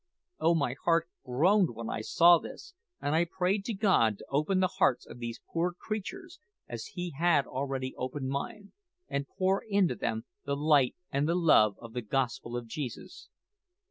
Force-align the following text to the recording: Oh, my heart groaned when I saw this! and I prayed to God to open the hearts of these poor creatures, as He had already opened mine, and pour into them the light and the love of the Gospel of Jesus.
Oh, 0.39 0.55
my 0.55 0.73
heart 0.83 1.07
groaned 1.23 1.75
when 1.75 1.87
I 1.87 2.01
saw 2.01 2.39
this! 2.39 2.73
and 2.99 3.13
I 3.13 3.23
prayed 3.23 3.63
to 3.65 3.73
God 3.75 4.17
to 4.17 4.25
open 4.31 4.59
the 4.59 4.77
hearts 4.81 5.05
of 5.05 5.19
these 5.19 5.39
poor 5.53 5.73
creatures, 5.73 6.39
as 6.67 6.93
He 6.97 7.11
had 7.11 7.45
already 7.45 7.93
opened 7.95 8.29
mine, 8.29 8.71
and 9.07 9.27
pour 9.37 9.63
into 9.63 9.93
them 9.93 10.25
the 10.43 10.55
light 10.55 10.95
and 11.11 11.29
the 11.29 11.35
love 11.35 11.75
of 11.77 11.93
the 11.93 12.01
Gospel 12.01 12.57
of 12.57 12.65
Jesus. 12.65 13.29